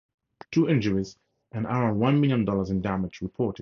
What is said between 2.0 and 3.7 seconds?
million dollars in damage reported.